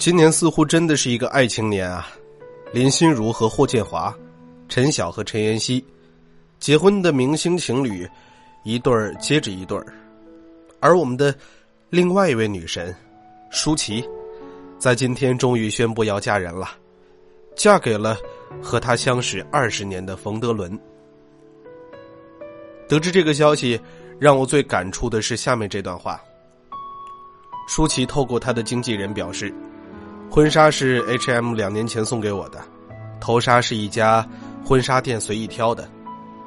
[0.00, 2.08] 今年似乎真的是一个爱情年啊！
[2.72, 4.16] 林心如和霍建华，
[4.66, 5.84] 陈晓和陈妍希，
[6.58, 8.08] 结婚的明星情侣，
[8.64, 9.84] 一对儿接着一对儿。
[10.80, 11.34] 而我们的
[11.90, 12.96] 另外一位女神
[13.50, 14.02] 舒淇，
[14.78, 16.70] 在今天终于宣布要嫁人了，
[17.54, 18.16] 嫁给了
[18.62, 20.80] 和她相识二十年的冯德伦。
[22.88, 23.78] 得知这个消息，
[24.18, 26.18] 让我最感触的是下面这段话。
[27.68, 29.52] 舒淇透过她的经纪人表示，
[30.30, 32.60] 婚纱是 H&M 两年前送给我的，
[33.20, 34.24] 头纱是一家
[34.64, 35.90] 婚纱店随意挑的，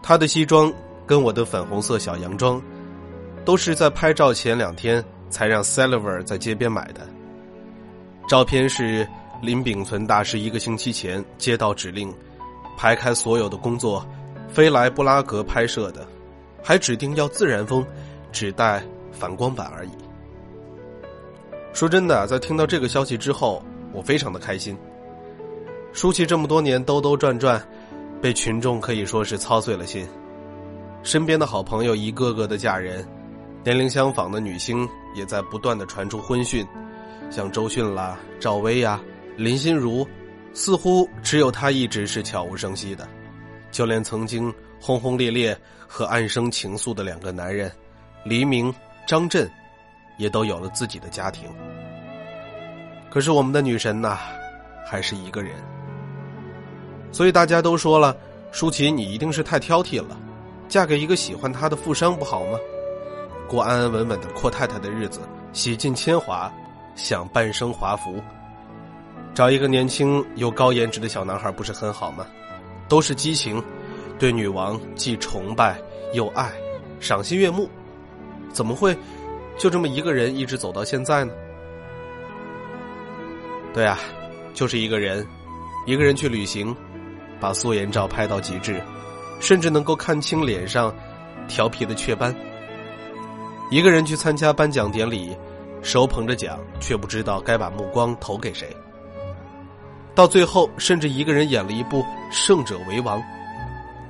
[0.00, 0.72] 她的西装
[1.04, 2.62] 跟我的粉红色小洋装，
[3.44, 7.00] 都是在拍照前两天才让 Silver 在街边买的。
[8.28, 9.06] 照片是
[9.42, 12.14] 林秉存大师一个星期前接到指令，
[12.76, 14.06] 排开所有的工作，
[14.48, 16.06] 飞来布拉格拍摄的。
[16.62, 17.84] 还指定要自然风，
[18.30, 19.90] 只带反光板而已。
[21.74, 23.60] 说真的，在听到这个消息之后，
[23.92, 24.78] 我非常的开心。
[25.92, 27.60] 舒淇这么多年兜兜转转，
[28.22, 30.06] 被群众可以说是操碎了心。
[31.02, 33.04] 身边的好朋友一个个的嫁人，
[33.64, 36.64] 年龄相仿的女星也在不断的传出婚讯，
[37.28, 39.00] 像周迅啦、赵薇呀、
[39.36, 40.06] 林心如，
[40.52, 43.06] 似乎只有她一直是悄无声息的。
[43.72, 45.56] 就连曾经轰轰烈烈
[45.88, 47.68] 和暗生情愫的两个男人，
[48.24, 48.72] 黎明、
[49.08, 49.50] 张震，
[50.16, 51.48] 也都有了自己的家庭。
[53.10, 54.18] 可是我们的女神呐，
[54.86, 55.52] 还是一个人。
[57.12, 58.16] 所以大家都说了，
[58.50, 60.16] 舒淇你一定是太挑剔了，
[60.68, 62.58] 嫁给一个喜欢她的富商不好吗？
[63.48, 65.20] 过安安稳稳的阔太太的日子，
[65.52, 66.52] 洗尽铅华，
[66.96, 68.20] 享半生华服，
[69.34, 72.26] 找一个年轻又高颜值的小男孩不是很好吗？
[72.88, 73.62] 都是激情，
[74.18, 75.78] 对女王既崇拜
[76.14, 76.50] 又爱，
[77.00, 77.68] 赏心悦目，
[78.52, 78.96] 怎么会
[79.56, 81.32] 就这么一个人一直走到现在呢？
[83.72, 83.98] 对啊，
[84.52, 85.26] 就是一个人，
[85.86, 86.74] 一个人去旅行，
[87.40, 88.80] 把素颜照拍到极致，
[89.40, 90.94] 甚至能够看清脸上
[91.48, 92.34] 调皮的雀斑。
[93.70, 95.36] 一个人去参加颁奖典礼，
[95.82, 98.68] 手捧着奖，却不知道该把目光投给谁。
[100.14, 103.18] 到最后，甚至一个人演了一部《胜者为王》，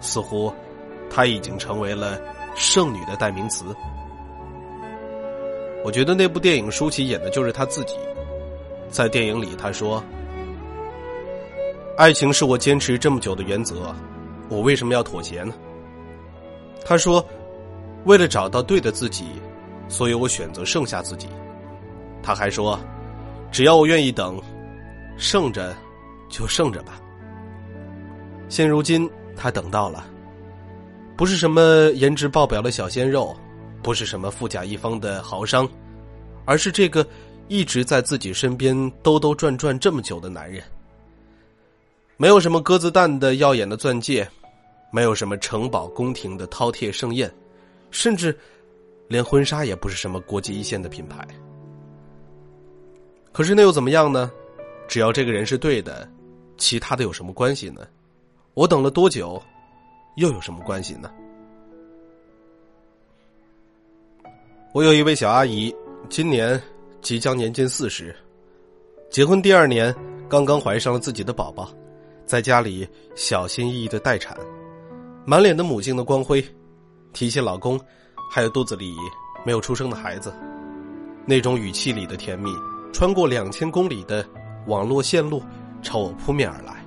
[0.00, 0.52] 似乎
[1.08, 2.20] 他已经成为了
[2.54, 3.64] 剩女的代名词。
[5.84, 7.94] 我觉得那部电影舒淇演的就是她自己。
[8.88, 10.02] 在电影里，她说
[11.98, 13.94] ：“爱情是我坚持这么久的原则，
[14.48, 15.54] 我为什么要妥协呢？”
[16.84, 17.24] 她说
[18.06, 19.26] ：“为了找到对的自己，
[19.88, 21.28] 所以我选择剩下自己。”
[22.22, 22.80] 她还说
[23.52, 24.40] ：“只要我愿意等，
[25.16, 25.72] 剩着。”
[26.30, 27.00] 就剩着吧。
[28.48, 30.04] 现如今，他等到了，
[31.16, 33.36] 不是什么颜值爆表的小鲜肉，
[33.84, 35.68] 不是什么富甲一方的豪商，
[36.46, 37.06] 而是这个
[37.48, 40.64] 一直在自己身边兜兜转转这么久的男人。
[42.16, 44.26] 没有什么鸽子蛋的耀眼的钻戒，
[44.90, 47.30] 没有什么城堡宫廷的饕餮盛宴，
[47.90, 48.34] 甚至
[49.06, 51.26] 连婚纱也不是什么国际一线的品牌。
[53.32, 54.32] 可是那又怎么样呢？
[54.88, 56.08] 只要这个人是对的。
[56.56, 57.82] 其他的有什么关系呢？
[58.54, 59.42] 我等了多久，
[60.16, 61.10] 又有什么关系呢？
[64.74, 65.72] 我有一位小阿姨，
[66.08, 66.60] 今年
[67.00, 68.12] 即将年近四十，
[69.08, 69.94] 结婚第二年，
[70.28, 71.72] 刚刚怀上了自己的宝宝，
[72.26, 74.36] 在家里小心翼翼的待产，
[75.24, 76.44] 满脸的母亲的光辉，
[77.12, 77.80] 提起老公，
[78.28, 78.92] 还有肚子里
[79.46, 80.34] 没有出生的孩子，
[81.24, 82.50] 那种语气里的甜蜜，
[82.92, 84.26] 穿过两千公里的
[84.66, 85.40] 网络线路。
[85.82, 86.84] 朝我扑面而来，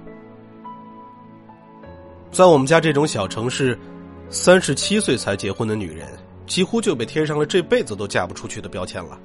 [2.32, 3.80] 在我们家这种小城市，
[4.28, 6.06] 三十七岁才结婚的女人，
[6.48, 9.20] 几乎就被贴上了这辈子都嫁不出去的标签了。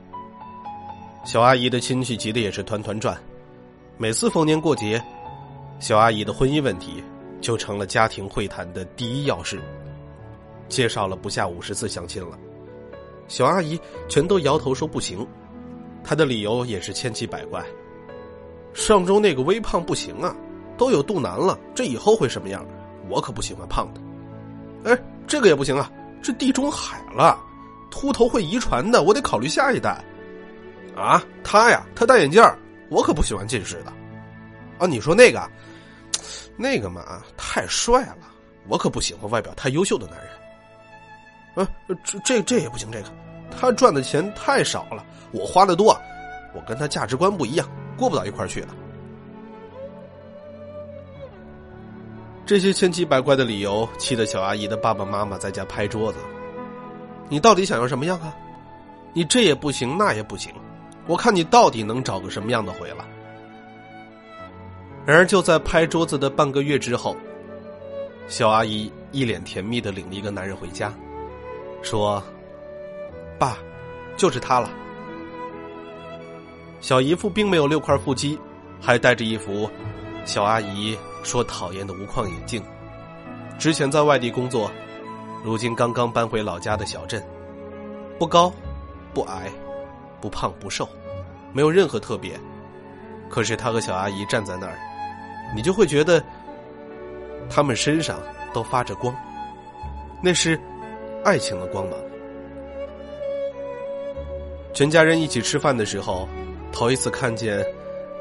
[1.25, 3.16] 小阿姨的亲戚急得也是团团转，
[3.97, 5.03] 每次逢年过节，
[5.78, 7.02] 小阿姨的婚姻问题
[7.41, 9.62] 就成了家庭会谈的第一要事。
[10.69, 12.37] 介绍了不下五十次相亲了，
[13.29, 15.26] 小阿姨全都摇头说不行，
[16.02, 17.64] 她的理由也是千奇百怪。
[18.75, 20.35] 上周那个微胖不行啊，
[20.76, 22.67] 都有肚腩了，这以后会什么样？
[23.08, 24.91] 我可不喜欢胖的。
[24.91, 25.91] 哎，这个也不行啊，
[26.22, 27.38] 这地中海了，
[27.90, 30.02] 秃头会遗传的，我得考虑下一代。
[30.96, 32.42] 啊，他呀，他戴眼镜
[32.88, 33.92] 我可不喜欢近视的。
[34.78, 35.50] 啊，你说那个，
[36.56, 38.28] 那个嘛，太帅了，
[38.69, 41.66] 我可不喜欢外表太优秀的男人。
[41.66, 41.69] 啊，
[42.04, 43.06] 这这这也不行，这个
[43.50, 45.98] 他赚的钱太少了，我花的多，
[46.54, 47.69] 我跟他价值观不一样。
[47.96, 48.69] 过不到一块去的。
[52.44, 56.19] 这些千奇百怪的理由，气得小阿姨的爸爸妈妈在家拍桌子。
[57.29, 58.35] 你到底想要什么样啊？
[59.15, 60.53] 你这也不行，那也不行，
[61.06, 63.05] 我看你到底能找个什么样的回来。”
[65.06, 67.17] 然而，就在拍桌子的半个月之后，
[68.27, 70.93] 小阿姨一脸甜蜜的领了一个男人回家，
[71.83, 72.23] 说
[73.39, 73.59] ：“爸，
[74.17, 74.71] 就是他了。”
[76.81, 78.39] 小姨夫并没有六块腹肌，
[78.81, 79.71] 还带着一副
[80.25, 82.62] 小阿姨说讨厌的无框眼镜。
[83.58, 84.70] 之前在外地工作，
[85.44, 87.24] 如今刚刚搬回老家的小镇，
[88.19, 88.52] 不高，
[89.14, 89.50] 不矮，
[90.20, 90.88] 不胖不瘦，
[91.52, 92.38] 没有任何特别。
[93.28, 94.78] 可是他和小阿姨站在那儿。
[95.54, 96.22] 你就会觉得，
[97.50, 98.19] 他们身上
[98.54, 99.14] 都发着光，
[100.22, 100.58] 那是
[101.24, 101.98] 爱情的光芒。
[104.72, 106.26] 全家人一起吃饭的时候，
[106.72, 107.62] 头一次看见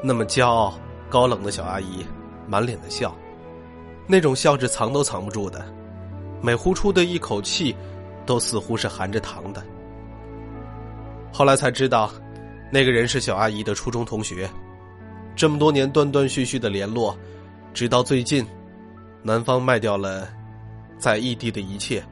[0.02, 0.74] 那么骄傲、
[1.08, 2.06] 高冷的小阿姨，
[2.52, 3.16] 满脸的笑，
[4.06, 5.64] 那种笑是藏都藏不住的，
[6.42, 7.74] 每呼出的一口气，
[8.26, 9.64] 都似乎是含着糖的。
[11.32, 12.12] 后来才知道，
[12.70, 14.46] 那个人是小阿姨的初中同学。
[15.34, 17.16] 这么多年断断续续的联络，
[17.72, 18.46] 直到最近，
[19.22, 20.28] 男方卖掉了
[20.98, 22.04] 在异地的一切，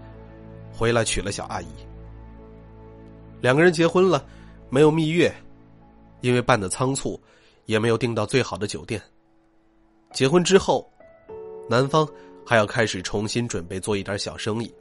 [0.72, 1.66] 回来娶了小阿姨。
[3.42, 4.24] 两个人结婚了，
[4.70, 5.30] 没有蜜月，
[6.22, 7.20] 因为办的仓促，
[7.66, 8.98] 也没有订到最好的酒店。
[10.12, 10.90] 结婚之后，
[11.68, 12.06] 男方
[12.44, 14.74] 还要开始重新准备做一点小生意。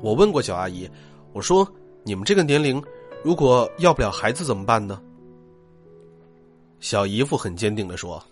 [0.00, 0.88] 我问过小阿姨，
[1.32, 1.66] 我说
[2.04, 2.82] ：“你们这个年龄，
[3.24, 5.00] 如果要不了孩子怎么办呢？”
[6.78, 8.22] 小姨夫很坚定的说：“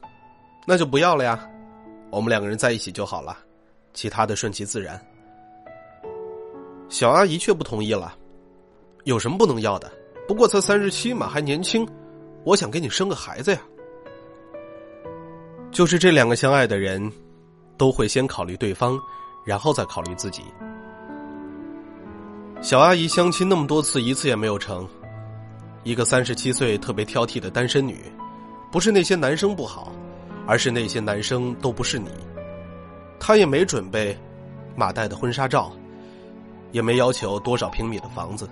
[0.67, 1.49] 那就不要了呀，
[2.11, 3.37] 我们两个人在一起就好了，
[3.93, 5.01] 其他的顺其自然。”
[6.89, 8.17] 小阿姨却不同意了
[9.05, 9.91] ：“有什么不能要的？
[10.29, 11.87] 不过才三十七嘛，还年轻，
[12.45, 13.61] 我想给你生个孩子呀。”
[15.73, 17.11] 就是这两个相爱的人，
[17.77, 18.99] 都会先考虑对方，
[19.45, 20.43] 然后再考虑自己。
[22.61, 24.87] 小阿姨相亲那么多次，一次也没有成，
[25.85, 27.97] 一个三十七岁特别挑剔的单身女。
[28.73, 29.93] 不是那些男生不好，
[30.47, 32.11] 而是那些男生都不是你。
[33.19, 34.17] 他也没准备
[34.77, 35.73] 马代的婚纱照，
[36.73, 38.49] 也没要求多少平米的房子，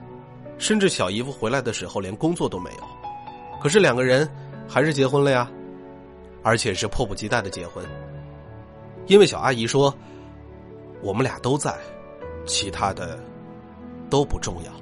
[0.57, 2.79] 甚至小姨夫回来的时候连工作都没有。
[3.61, 4.29] 可是两个人
[4.69, 5.51] 还是结婚了呀，
[6.49, 7.85] 而且是迫不及待的结婚。
[9.07, 9.95] 因为小阿姨说
[11.05, 11.77] ：“我们俩都在，
[12.47, 13.23] 其他的
[14.09, 14.73] 都不重要。”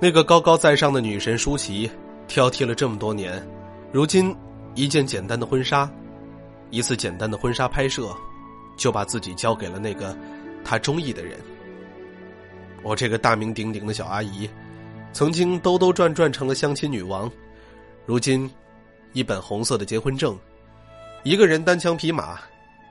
[0.00, 1.90] 那个高高在上的女神舒淇。
[2.26, 3.46] 挑剔了这么多年，
[3.92, 4.34] 如今
[4.74, 5.88] 一件简单的婚纱，
[6.70, 8.16] 一次简单的婚纱拍摄，
[8.78, 10.16] 就把自己交给了那个
[10.64, 11.38] 她中意的人。
[12.82, 14.48] 我这个大名鼎鼎的小阿姨，
[15.12, 17.30] 曾经兜兜转转成了相亲女王，
[18.06, 18.50] 如今
[19.14, 20.36] 一本红色的结婚证，
[21.22, 22.40] 一个人单枪匹马，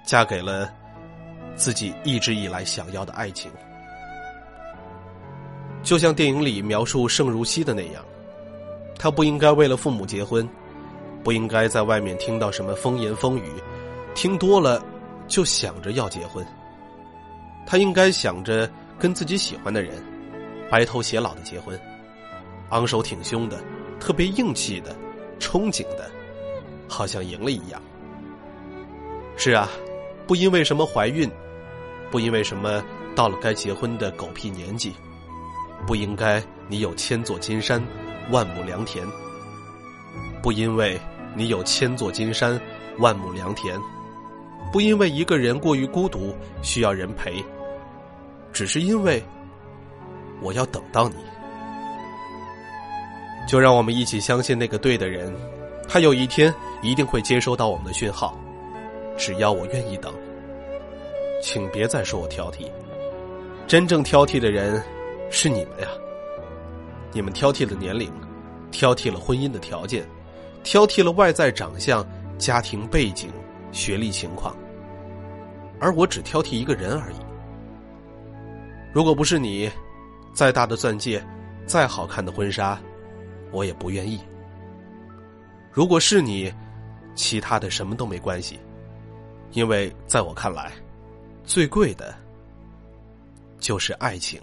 [0.06, 0.74] 嫁给了
[1.54, 3.52] 自己一直以来想要的爱情。
[5.84, 8.02] 就像电影里描述盛如熙的那样。
[8.98, 10.48] 他不应该为了父母结婚，
[11.25, 13.52] 不应该在外面听到什么风言风语，
[14.16, 14.81] 听多了
[15.28, 16.46] 就想着要结婚。
[17.66, 20.02] 他应该想着跟自己喜欢的人
[20.70, 21.78] 白头偕老的结婚，
[22.70, 23.62] 昂首挺胸的，
[24.00, 24.96] 特别硬气的，
[25.38, 26.10] 憧憬的，
[26.94, 27.81] 好像赢了一样。
[29.36, 29.67] 是啊，
[30.27, 31.27] 不因为什么怀孕，
[32.12, 32.84] 不因为什么
[33.15, 34.94] 到了该结婚的狗屁年纪，
[35.88, 37.84] 不应该你有千座金山。
[38.32, 39.06] 万亩良田，
[40.41, 40.98] 不因为
[41.36, 42.58] 你有千座金山，
[43.00, 43.77] 万亩良田，
[44.72, 47.44] 不因为一个人过于孤独需要人陪，
[48.53, 49.22] 只是因为
[50.41, 51.15] 我要等到你。
[53.46, 55.36] 就让我们一起相信那个对的人，
[55.86, 56.53] 他有一天
[56.84, 58.38] 一定会接收到我们的讯号。
[59.18, 60.13] 只要我愿意等，
[61.42, 62.70] 请别再说我挑剔，
[63.66, 64.84] 真正挑剔的人
[65.32, 65.88] 是你们呀。
[67.12, 68.12] 你们挑剔了年龄，
[68.72, 70.04] 挑剔了婚姻的条件，
[70.63, 72.06] 挑剔了外在长相、
[72.38, 73.32] 家庭背景、
[73.72, 74.56] 学历情况，
[75.80, 77.16] 而我只挑剔一个人而已。
[78.92, 79.72] 如果不是你，
[80.34, 81.24] 再大的钻戒，
[81.68, 82.80] 再好看的婚纱，
[83.52, 84.20] 我也不愿意。
[85.72, 86.52] 如果是你，
[87.15, 88.60] 其他的什么都没关系，
[89.51, 90.72] 因为在我看来，
[91.43, 92.15] 最贵的
[93.60, 94.41] 就是爱情。